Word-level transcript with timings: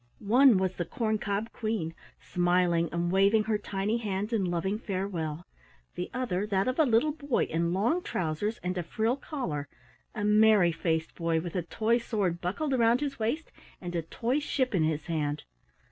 One 0.33 0.57
was 0.57 0.73
the 0.77 0.83
Corn 0.85 1.19
cob 1.19 1.51
Queen 1.53 1.93
smiling 2.19 2.89
and 2.91 3.11
waving 3.11 3.43
her 3.43 3.59
tiny 3.59 3.97
hand 3.99 4.33
in 4.33 4.43
loving 4.45 4.79
farewell, 4.79 5.45
the 5.93 6.09
other 6.11 6.47
that 6.47 6.67
of 6.67 6.79
a 6.79 6.85
little 6.85 7.11
boy 7.11 7.43
in 7.43 7.71
long 7.71 8.01
trousers 8.01 8.57
and 8.63 8.75
a 8.79 8.81
frill 8.81 9.15
collar, 9.15 9.67
a 10.15 10.25
merry 10.25 10.71
faced 10.71 11.13
boy 11.13 11.39
with 11.39 11.55
a 11.55 11.61
toy 11.61 11.99
sword 11.99 12.41
buckled 12.41 12.73
round 12.79 12.99
his 13.01 13.19
waist 13.19 13.51
and 13.79 13.93
a 13.95 14.01
toy 14.01 14.39
ship 14.39 14.73
in 14.73 14.85
his 14.85 15.05
hand. 15.05 15.43